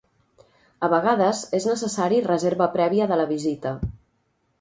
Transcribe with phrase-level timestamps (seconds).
[0.85, 3.75] A vegades és necessari reserva prèvia de la visita.